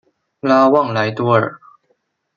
[0.39, 1.59] 拉旺莱多尔。